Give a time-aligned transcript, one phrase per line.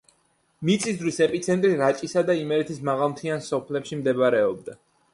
[0.69, 4.81] მიწისძვრის ეპიცენტრი რაჭისა და იმერეთის მაღალმთიან სოფლებში მდებარეობდა.